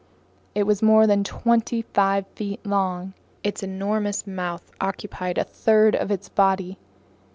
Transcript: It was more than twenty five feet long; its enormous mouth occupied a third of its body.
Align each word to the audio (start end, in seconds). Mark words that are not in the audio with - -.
It 0.55 0.63
was 0.63 0.81
more 0.81 1.05
than 1.05 1.23
twenty 1.23 1.83
five 1.83 2.25
feet 2.33 2.65
long; 2.65 3.13
its 3.43 3.61
enormous 3.61 4.25
mouth 4.25 4.71
occupied 4.81 5.37
a 5.37 5.43
third 5.43 5.95
of 5.95 6.09
its 6.09 6.27
body. 6.27 6.79